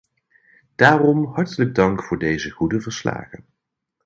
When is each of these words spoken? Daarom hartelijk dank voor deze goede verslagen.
Daarom 0.75 1.25
hartelijk 1.25 1.75
dank 1.75 2.03
voor 2.03 2.19
deze 2.19 2.49
goede 2.51 2.81
verslagen. 2.81 3.45